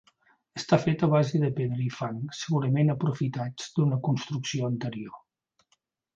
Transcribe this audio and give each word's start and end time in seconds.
Està 0.59 0.77
fet 0.85 1.03
a 1.07 1.09
base 1.11 1.41
de 1.43 1.49
pedra 1.59 1.85
i 1.87 1.89
fang, 1.97 2.17
segurament 2.39 2.91
aprofitats 2.95 3.69
d'una 3.77 4.01
construcció 4.09 4.73
anterior. 4.73 5.23